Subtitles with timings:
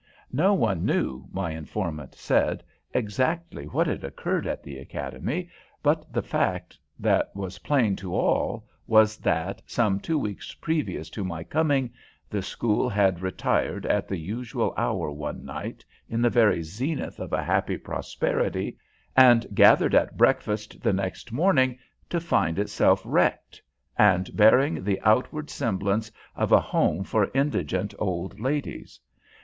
[0.33, 5.51] No one knew, my informant said, exactly what had occurred at the academy,
[5.83, 11.23] but the fact that was plain to all was that, some two weeks previous to
[11.23, 11.93] my coming,
[12.31, 17.31] the school had retired at the usual hour one night, in the very zenith of
[17.31, 18.79] a happy prosperity,
[19.15, 21.77] and gathered at breakfast the next morning
[22.09, 23.61] to find itself wrecked,
[23.99, 28.99] and bearing the outward semblance of a home for indigent old ladies.